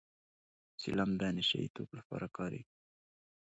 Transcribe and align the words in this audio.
چلم 0.81 1.09
د 1.19 1.21
نشه 1.35 1.57
يي 1.63 1.67
توکو 1.75 1.93
لپاره 1.99 2.27
کارېږي 2.37 2.73